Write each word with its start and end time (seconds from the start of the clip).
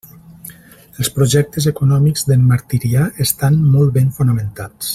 Els 1.01 1.09
projectes 1.17 1.67
econòmics 1.73 2.25
d'en 2.31 2.47
Martirià 2.53 3.05
estan 3.27 3.61
molt 3.77 3.93
ben 3.99 4.11
fonamentats. 4.21 4.89